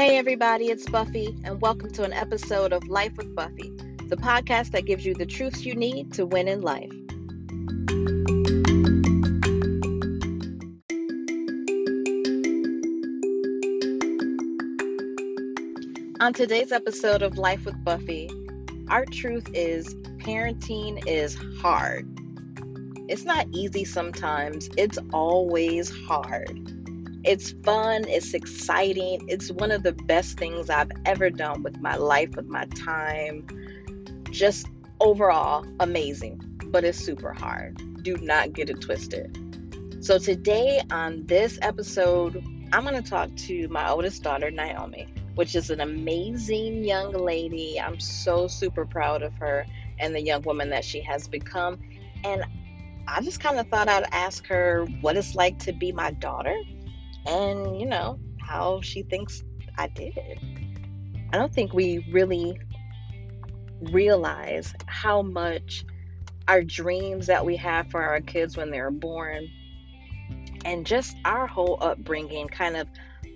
[0.00, 3.70] Hey, everybody, it's Buffy, and welcome to an episode of Life with Buffy,
[4.06, 6.90] the podcast that gives you the truths you need to win in life.
[16.18, 18.30] On today's episode of Life with Buffy,
[18.88, 22.08] our truth is parenting is hard.
[23.10, 26.79] It's not easy sometimes, it's always hard.
[27.22, 31.96] It's fun, it's exciting, it's one of the best things I've ever done with my
[31.96, 33.46] life, with my time.
[34.30, 34.68] Just
[35.00, 38.02] overall amazing, but it's super hard.
[38.02, 39.36] Do not get it twisted.
[40.00, 45.54] So, today on this episode, I'm going to talk to my oldest daughter, Naomi, which
[45.54, 47.78] is an amazing young lady.
[47.78, 49.66] I'm so super proud of her
[49.98, 51.78] and the young woman that she has become.
[52.24, 52.44] And
[53.06, 56.56] I just kind of thought I'd ask her what it's like to be my daughter
[57.26, 59.42] and, you know, how she thinks
[59.78, 60.38] I did.
[61.32, 62.58] I don't think we really
[63.80, 65.84] realize how much
[66.48, 69.48] our dreams that we have for our kids when they're born
[70.64, 72.88] and just our whole upbringing kind of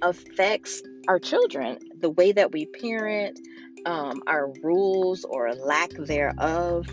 [0.03, 3.39] affects our children the way that we parent
[3.87, 6.87] um, our rules or lack thereof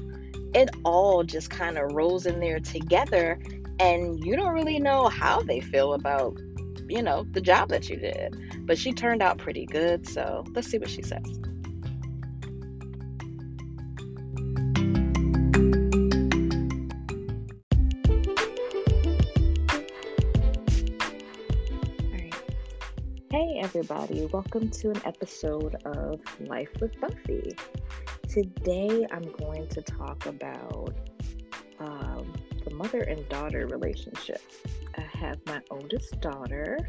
[0.53, 3.39] it all just kind of rolls in there together
[3.79, 6.37] and you don't really know how they feel about
[6.91, 8.65] you know, the job that you did.
[8.65, 10.07] But she turned out pretty good.
[10.07, 11.25] So let's see what she says.
[23.31, 27.55] Hey, everybody, welcome to an episode of Life with Buffy.
[28.27, 30.93] Today, I'm going to talk about
[31.79, 32.33] um,
[32.65, 34.41] the mother and daughter relationship.
[35.21, 36.79] I have my oldest daughter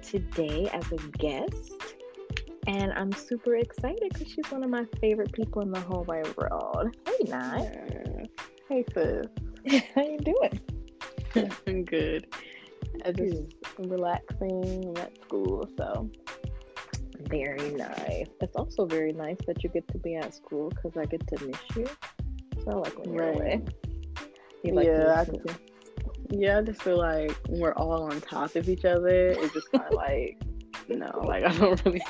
[0.00, 1.94] today as a guest,
[2.66, 6.34] and I'm super excited because she's one of my favorite people in the whole wide
[6.36, 6.96] world.
[7.06, 8.28] Hey, Nye.
[8.68, 9.26] Hey, sis.
[9.94, 10.60] How you doing?
[11.66, 12.32] I'm good.
[13.04, 13.42] I just
[13.78, 14.96] relaxing.
[14.96, 16.10] At school, so
[17.28, 18.28] very nice.
[18.40, 21.46] It's also very nice that you get to be at school because I get to
[21.46, 21.86] miss you.
[22.64, 23.36] So I like when you're right.
[23.36, 23.62] away.
[24.62, 25.24] You like yeah,
[26.30, 29.30] yeah, I just feel like we're all on top of each other.
[29.30, 30.40] It's just kind of like,
[30.88, 32.02] no, like I don't really,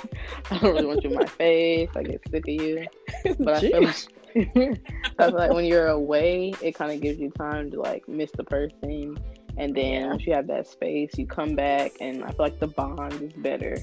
[0.50, 1.88] I don't really want you in my face.
[1.94, 2.86] I get sick of you.
[3.38, 3.96] But I feel like,
[5.18, 8.30] I feel like when you're away, it kind of gives you time to like miss
[8.32, 9.18] the person,
[9.56, 12.68] and then once you have that space, you come back, and I feel like the
[12.68, 13.76] bond is better.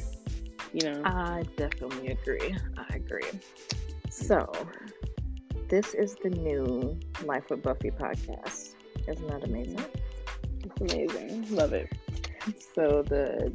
[0.74, 1.02] You know.
[1.06, 2.56] I definitely agree.
[2.78, 3.30] I agree.
[4.10, 4.52] So,
[5.70, 8.76] this is the new Life with Buffy podcast.
[9.08, 9.86] Isn't that amazing?
[10.82, 11.56] Amazing.
[11.56, 11.92] Love it.
[12.76, 13.52] So, the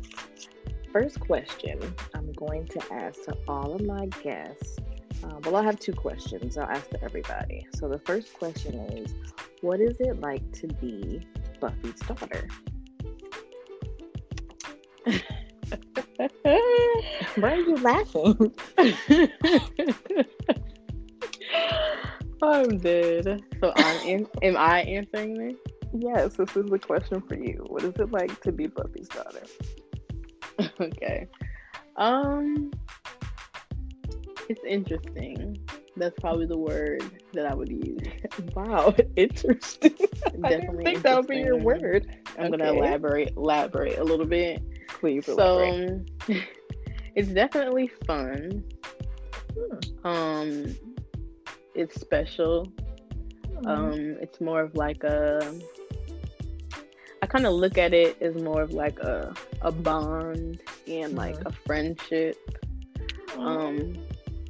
[0.92, 1.80] first question
[2.14, 4.78] I'm going to ask to all of my guests.
[5.24, 6.58] Uh, well, I have two questions.
[6.58, 7.66] I'll ask to everybody.
[7.74, 9.14] So, the first question is
[9.60, 11.26] What is it like to be
[11.60, 12.48] Buffy's daughter?
[17.36, 18.52] Why are you laughing?
[22.42, 23.42] I'm dead.
[23.60, 25.71] So I'm in, am I answering this?
[25.92, 27.64] Yes, this is the question for you.
[27.68, 29.42] What is it like to be Buffy's daughter?
[30.80, 31.28] okay.
[31.96, 32.72] Um
[34.48, 35.58] it's interesting.
[35.96, 38.00] That's probably the word that I would use.
[38.54, 39.94] wow, interesting.
[39.98, 42.06] Definitely I didn't think that would be your word.
[42.38, 42.56] I'm okay.
[42.56, 44.62] gonna elaborate elaborate a little bit.
[44.88, 46.08] Please elaborate.
[46.26, 46.34] So
[47.14, 48.64] it's definitely fun.
[49.54, 50.06] Hmm.
[50.06, 50.76] Um
[51.74, 52.72] it's special.
[53.60, 53.68] Hmm.
[53.68, 55.54] Um it's more of like a
[57.32, 61.48] kind of look at it as more of like a a bond and like mm-hmm.
[61.48, 62.36] a friendship.
[63.38, 63.94] Um,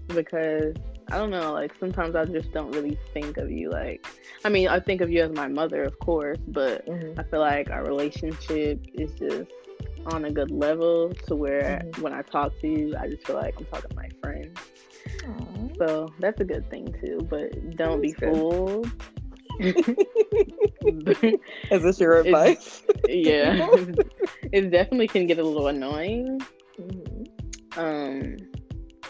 [0.09, 0.75] because
[1.10, 4.04] I don't know, like sometimes I just don't really think of you like.
[4.44, 7.19] I mean, I think of you as my mother, of course, but mm-hmm.
[7.21, 9.51] I feel like our relationship is just
[10.07, 12.03] on a good level to where mm-hmm.
[12.03, 14.59] when I talk to you, I just feel like I'm talking to my friend.
[15.18, 15.78] Aww.
[15.78, 17.21] So that's a good thing too.
[17.30, 18.34] But don't be good.
[18.34, 18.91] fooled
[21.70, 22.82] Is this your advice?
[23.09, 23.68] yeah.
[24.53, 26.41] it definitely can get a little annoying.
[26.78, 27.78] Mm-hmm.
[27.78, 28.36] Um,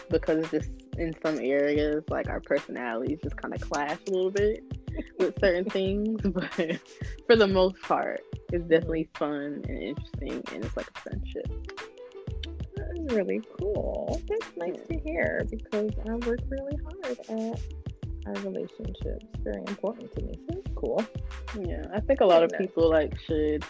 [0.09, 4.63] because just in some areas, like our personalities just kind of clash a little bit
[5.19, 6.21] with certain things.
[6.33, 6.79] But
[7.27, 8.21] for the most part,
[8.51, 11.47] it's definitely fun and interesting, and it's like a friendship.
[12.75, 14.21] That's really cool.
[14.27, 17.59] That's nice to hear because I work really hard at
[18.25, 20.33] our relationship is very important to me.
[20.49, 21.05] So it's cool.
[21.59, 23.65] Yeah, I think a lot of people like should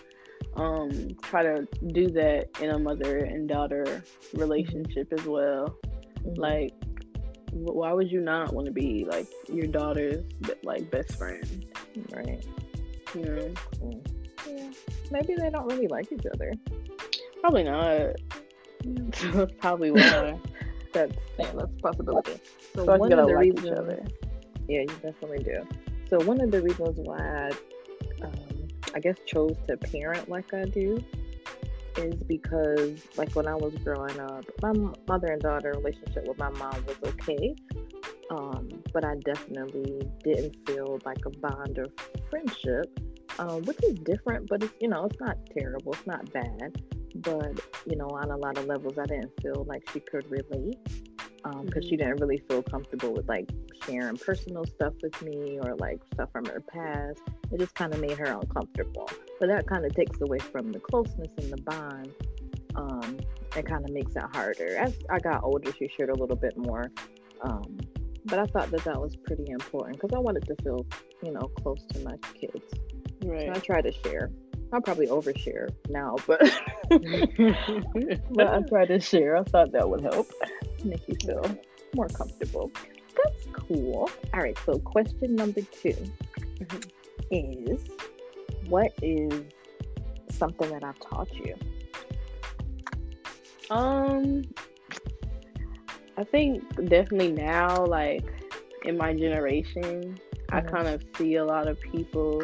[0.55, 4.03] um try to do that in a mother and daughter
[4.33, 5.75] relationship as well.
[6.23, 6.39] Mm-hmm.
[6.39, 6.73] Like
[7.53, 10.23] why would you not want to be like your daughter's
[10.63, 11.65] like best friend?
[12.11, 12.45] Right.
[13.13, 13.53] You know.
[13.79, 14.03] Cool.
[14.47, 14.69] Yeah.
[15.11, 16.53] Maybe they don't really like each other.
[17.41, 18.15] Probably not.
[19.59, 20.39] Probably why.
[20.93, 22.39] that's yeah, that's a possibility.
[22.75, 24.09] So, so one of the like reasons,
[24.67, 25.67] yeah, you definitely do.
[26.09, 27.51] So one of the reasons why I,
[28.23, 31.03] um, I guess chose to parent like I do
[31.97, 34.73] is because like when I was growing up, my
[35.07, 37.55] mother and daughter relationship with my mom was okay.
[38.31, 41.91] Um, but I definitely didn't feel like a bond of
[42.29, 42.99] friendship,
[43.37, 46.81] um, which is different, but it's you know it's not terrible, it's not bad,
[47.15, 50.77] but you know on a lot of levels I didn't feel like she could relate
[51.43, 51.81] because um, mm-hmm.
[51.81, 53.49] she didn't really feel comfortable with like
[53.85, 57.21] sharing personal stuff with me or like stuff from her past.
[57.51, 59.09] It just kind of made her uncomfortable.
[59.39, 62.13] So that kind of takes away from the closeness and the bond.
[62.75, 63.19] Um,
[63.55, 64.77] it kind of makes it harder.
[64.77, 66.91] As I got older, she shared a little bit more.
[67.41, 67.77] Um,
[68.25, 70.85] but I thought that that was pretty important because I wanted to feel,
[71.23, 72.63] you know, close to my kids.
[73.25, 73.47] Right.
[73.47, 74.31] So I try to share.
[74.73, 76.41] I probably overshare now, but
[78.31, 79.37] but I try to share.
[79.37, 80.27] I thought that would help
[80.83, 81.45] make you feel
[81.95, 82.71] more comfortable.
[83.23, 84.09] That's cool.
[84.33, 85.89] All right, so question number 2
[86.59, 86.77] mm-hmm.
[87.31, 87.85] is
[88.67, 89.43] what is
[90.31, 91.55] something that I've taught you?
[93.69, 94.43] Um
[96.17, 98.25] I think definitely now like
[98.85, 100.55] in my generation, mm-hmm.
[100.55, 102.41] I kind of see a lot of people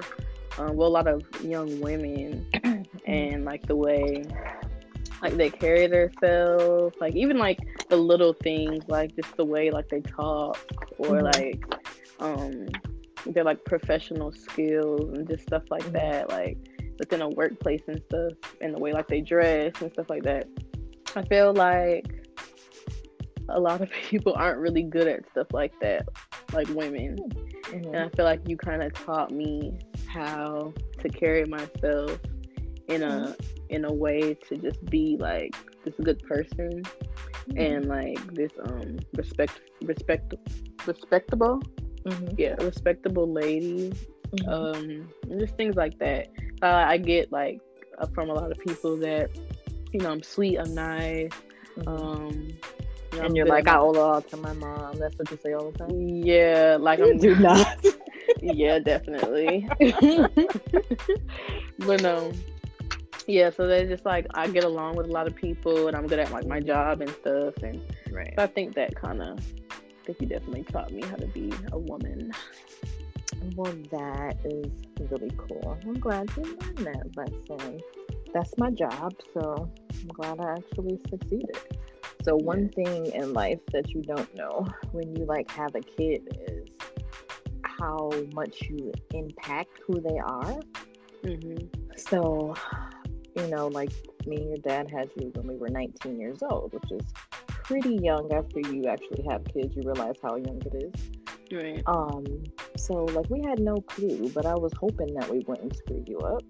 [0.58, 2.46] um, well, a lot of young women
[3.06, 4.24] and like the way
[5.22, 7.60] like they carry themselves, like even like
[7.90, 10.58] the little things, like just the way like they talk
[10.98, 11.26] or mm-hmm.
[11.26, 11.64] like
[12.20, 12.68] um
[13.26, 15.94] their like professional skills and just stuff like mm-hmm.
[15.94, 16.58] that, like
[16.98, 20.48] within a workplace and stuff, and the way like they dress and stuff like that.
[21.16, 22.06] I feel like
[23.50, 26.08] a lot of people aren't really good at stuff like that,
[26.54, 27.18] like women.
[27.18, 27.94] Mm-hmm.
[27.94, 29.78] And I feel like you kind of taught me
[30.10, 32.20] how to carry myself
[32.88, 33.36] in a
[33.70, 37.58] in a way to just be like this good person mm-hmm.
[37.58, 40.34] and like this um respect respect
[40.88, 41.62] respectable
[42.04, 42.28] mm-hmm.
[42.38, 43.94] yeah respectable lady
[44.32, 44.50] mm-hmm.
[44.50, 45.10] um
[45.40, 46.28] just things like that
[46.64, 47.62] uh, i get like
[48.00, 49.30] uh, from a lot of people that
[49.92, 51.30] you know i'm sweet i'm nice
[51.78, 51.88] mm-hmm.
[51.88, 52.48] um
[53.12, 55.00] you know, and you're like, I owe it all to my mom.
[55.00, 55.90] That's what you say all the time.
[55.98, 57.84] Yeah, like I'm do not.
[58.42, 59.68] yeah, definitely.
[61.80, 62.32] but no,
[63.28, 63.50] yeah.
[63.50, 66.20] So they're just like I get along with a lot of people, and I'm good
[66.20, 67.82] at like my job and stuff, and
[68.12, 68.34] right.
[68.38, 69.40] So I think that kind of,
[69.72, 72.32] I think you definitely taught me how to be a woman.
[73.56, 74.72] Well, that is
[75.10, 75.78] really cool.
[75.84, 77.82] I'm glad you learned that lesson.
[78.34, 79.70] That's my job, so
[80.02, 81.58] I'm glad I actually succeeded.
[82.24, 86.28] So one thing in life that you don't know when you like have a kid
[86.48, 86.59] is
[87.80, 90.60] how much you impact who they are.
[91.24, 91.68] Mm-hmm.
[91.98, 92.56] So,
[93.36, 93.92] you know, like
[94.26, 97.08] me and your dad had you when we were 19 years old, which is
[97.48, 99.76] pretty young after you actually have kids.
[99.76, 101.12] You realize how young it is.
[101.52, 101.82] Right.
[101.88, 102.26] Um.
[102.78, 106.20] So, like, we had no clue, but I was hoping that we wouldn't screw you
[106.20, 106.44] up.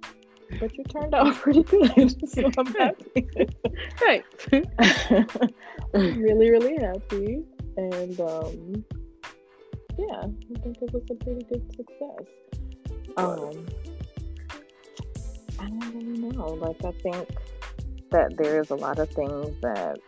[0.60, 3.28] But you turned out pretty good, so I'm happy.
[4.02, 4.26] right.
[5.94, 7.44] really, really happy,
[7.78, 8.86] and um,
[10.00, 12.26] yeah, I think it was a pretty good success.
[13.18, 13.68] Um,
[15.60, 16.48] I don't really know.
[16.54, 17.28] Like, I think
[18.12, 20.00] that there's a lot of things that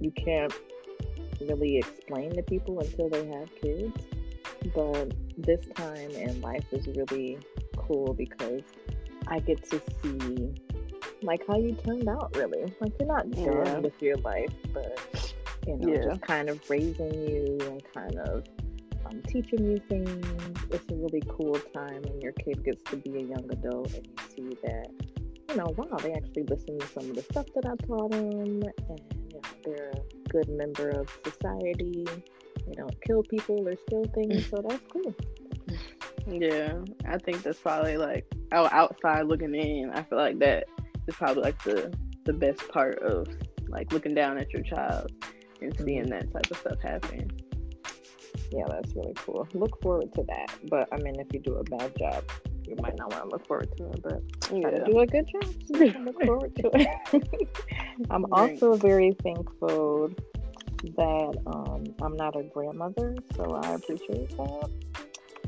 [0.00, 0.52] you can't
[1.40, 3.92] really explain to people until they have kids.
[4.74, 7.38] But this time in life is really
[7.76, 8.62] cool because
[9.28, 10.54] I get to see
[11.22, 12.72] like how you turned out really.
[12.80, 13.78] Like you're not done yeah.
[13.78, 15.34] with your life, but
[15.66, 16.04] you know, yeah.
[16.08, 18.44] just kind of raising you and kind of
[19.06, 20.26] um, teaching you things.
[20.70, 24.06] It's a really cool time when your kid gets to be a young adult and
[24.06, 24.88] you see that,
[25.48, 28.30] you know, wow, they actually listen to some of the stuff that I taught them
[28.30, 32.06] and you know, they're a good member of society.
[32.66, 35.14] They don't kill people or steal things, so that's cool.
[36.26, 39.90] Yeah, I think that's probably like outside looking in.
[39.90, 40.64] I feel like that
[41.06, 41.92] is probably like the
[42.24, 43.28] the best part of
[43.68, 45.12] like looking down at your child
[45.60, 46.10] and seeing mm-hmm.
[46.10, 47.30] that type of stuff happen
[48.50, 49.48] yeah, that's really cool.
[49.54, 50.50] Look forward to that.
[50.68, 52.24] But I mean, if you do a bad job,
[52.66, 54.02] you might not want to look forward to it.
[54.02, 54.22] But
[54.52, 54.62] yeah.
[54.62, 55.54] try to do a good job.
[55.66, 57.48] So look forward to it.
[58.10, 60.10] I'm also very thankful
[60.96, 64.70] that um, I'm not a grandmother, so I appreciate that.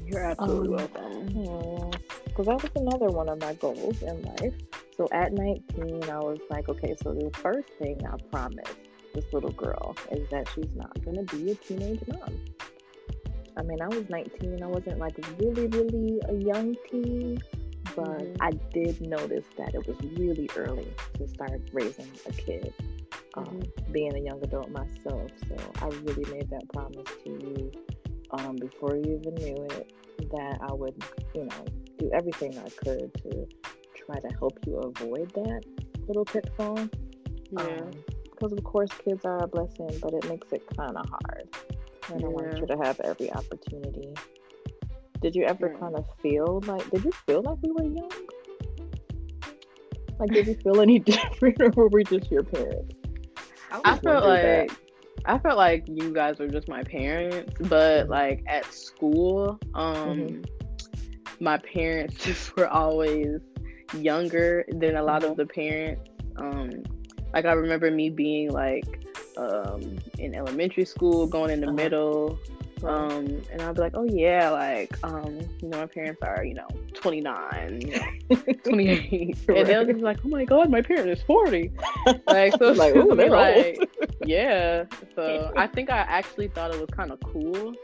[0.05, 1.91] You're absolutely um, welcome.
[2.26, 4.55] Because that was another one of my goals in life.
[4.97, 8.76] So at 19, I was like, okay, so the first thing I promised
[9.15, 12.38] this little girl is that she's not going to be a teenage mom.
[13.57, 14.63] I mean, I was 19.
[14.63, 17.43] I wasn't like really, really a young teen,
[17.95, 18.43] but mm-hmm.
[18.43, 22.73] I did notice that it was really early to start raising a kid,
[23.35, 23.93] um, mm-hmm.
[23.93, 25.31] being a young adult myself.
[25.49, 27.73] So I really made that promise to you
[28.33, 29.93] um, before you even knew it
[30.31, 31.03] that I would,
[31.35, 31.65] you know,
[31.99, 33.47] do everything I could to
[33.95, 35.63] try to help you avoid that
[36.07, 36.79] little pitfall.
[37.51, 37.81] Yeah.
[38.25, 41.36] Because, um, of course, kids are a blessing, but it makes it kind of hard.
[42.11, 42.27] And yeah.
[42.27, 44.15] I want you to have every opportunity.
[45.21, 48.11] Did you ever kind of feel like, did you feel like we were young?
[50.19, 52.95] Like, did you feel any different or were we just your parents?
[53.71, 54.77] I, I felt like, that.
[55.25, 58.11] I felt like you guys were just my parents, but mm-hmm.
[58.11, 61.45] like at school, um, mm-hmm.
[61.45, 63.41] my parents just were always
[63.95, 65.33] younger than a lot mm-hmm.
[65.33, 66.11] of the parents.
[66.37, 66.71] Um,
[67.33, 69.06] like I remember me being like
[69.37, 71.76] um, in elementary school, going into uh-huh.
[71.76, 72.38] middle.
[72.85, 76.52] Um, and I'll be like, oh yeah, like, um, you know, my parents are, you
[76.52, 79.38] know, 29, you know, 28.
[79.49, 79.49] right.
[79.59, 81.73] And they'll be like, oh my God, my parent is 40.
[82.26, 83.78] like, so like, ooh, they're like,
[84.26, 84.85] yeah.
[85.14, 87.75] So I think I actually thought it was kind of cool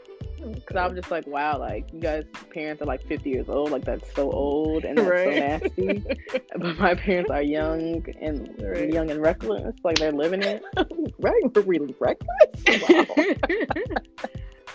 [0.51, 3.71] because I was just like, wow, like you guys' parents are like 50 years old,
[3.71, 5.33] like that's so old and that's right.
[5.33, 6.03] so nasty.
[6.57, 8.91] but my parents are young and right.
[8.91, 10.63] young and reckless, like they're living it.
[11.19, 12.29] right, we're really reckless.
[12.67, 13.05] Wow.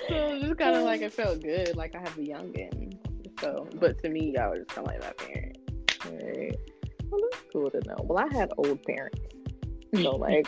[0.09, 2.97] so just kind of like it felt good, like I have a youngin.
[3.41, 5.61] So, but to me, y'all was just kind of like my parents.
[6.05, 6.57] Right.
[7.11, 7.97] Well, that's cool to know.
[8.05, 9.21] Well, I had old parents.
[9.95, 10.47] So like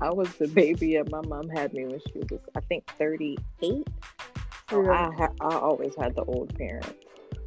[0.00, 3.38] I was the baby and my mom had me when she was I think 38
[4.72, 5.08] Oh, so yeah.
[5.08, 6.92] I ha- I always had the old parents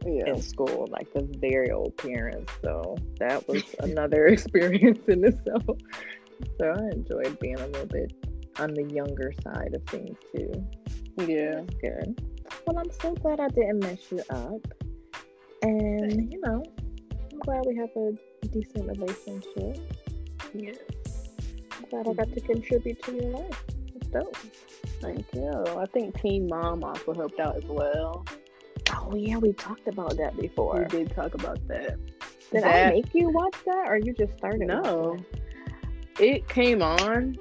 [0.05, 0.27] yeah.
[0.27, 2.51] in school, like the very old parents.
[2.61, 5.77] So that was another experience in itself.
[6.57, 8.13] So I enjoyed being a little bit
[8.59, 10.67] on the younger side of things too.
[11.17, 12.21] Yeah, That's good.
[12.65, 14.65] Well, I'm so glad I didn't mess you up,
[15.61, 16.63] and you know,
[17.31, 18.13] I'm glad we have a
[18.47, 19.77] decent relationship.
[20.53, 20.71] Yeah,
[21.73, 23.65] I'm glad I got to contribute to your life.
[24.11, 24.35] Dope.
[25.01, 25.63] Thank you.
[25.77, 28.25] I think Teen Mom also helped out as well.
[28.91, 30.79] Oh yeah, we talked about that before.
[30.79, 31.97] We did talk about that.
[32.51, 34.67] Did that, I make you watch that, or you just started?
[34.67, 35.17] No,
[36.19, 37.37] it came on,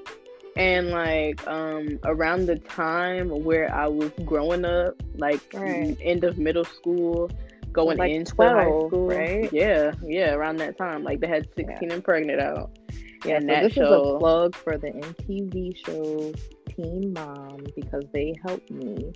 [0.56, 5.96] and like um around the time where I was growing up, like right.
[6.02, 7.30] end of middle school,
[7.72, 9.52] going like into 12, high school, right?
[9.52, 11.94] Yeah, yeah, around that time, like they had sixteen yeah.
[11.94, 12.78] and pregnant out.
[13.24, 16.32] Yeah, and so this show, is a plug for the MTV show
[16.66, 19.12] Teen Mom because they helped me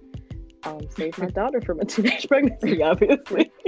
[0.65, 3.51] um, save my daughter from a teenage pregnancy, obviously.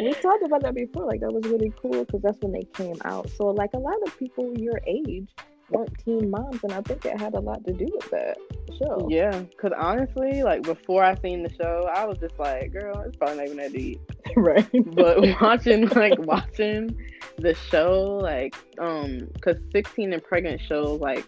[0.00, 1.06] we talked about that before.
[1.06, 3.28] Like, that was really cool because that's when they came out.
[3.30, 5.28] So, like, a lot of people your age
[5.70, 8.38] weren't teen moms, and I think it had a lot to do with that
[8.78, 9.06] show.
[9.10, 13.16] Yeah, because honestly, like, before I seen the show, I was just like, girl, it's
[13.16, 14.00] probably not even that deep.
[14.36, 14.66] right.
[14.94, 16.96] But watching, like, watching
[17.38, 21.24] the show, like, um, because 16 and pregnant shows, like,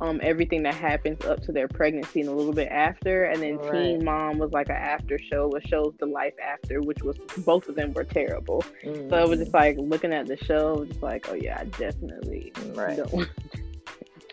[0.00, 3.56] um everything that happens up to their pregnancy and a little bit after and then
[3.56, 3.72] right.
[3.72, 7.68] teen mom was like an after show which shows the life after which was both
[7.68, 9.10] of them were terrible mm-hmm.
[9.10, 12.52] so it was just like looking at the show just like oh yeah i definitely
[12.74, 12.98] right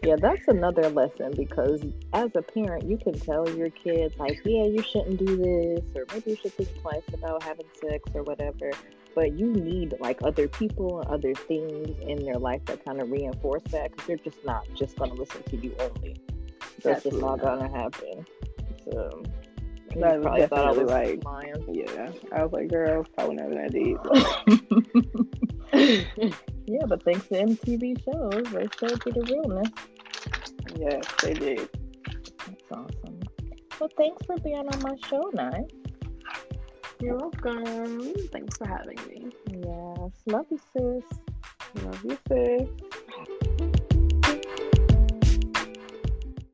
[0.03, 1.81] yeah that's another lesson because
[2.13, 6.05] as a parent you can tell your kids like yeah you shouldn't do this or
[6.13, 8.71] maybe you should think twice about having sex or whatever
[9.17, 13.09] but you need like other people and other things in their life that kind of
[13.09, 16.15] reinforce that because they're just not just going to listen to you only.
[16.83, 18.27] That's just not going to happen.
[18.85, 19.23] So.
[19.95, 21.55] That probably thought I was like, lying.
[21.73, 22.11] yeah.
[22.31, 23.97] I was like, girl, probably not that deep.
[26.67, 29.69] yeah, but thanks to MTV shows, they showed you the realness.
[30.77, 31.69] Yes, they did.
[32.45, 33.19] That's awesome.
[33.79, 35.65] Well, thanks for being on my show, Nye.
[36.99, 38.13] You're welcome.
[38.31, 39.31] Thanks for having me.
[39.51, 40.11] Yes.
[40.25, 41.83] Love you, sis.
[41.83, 42.86] Love you, sis.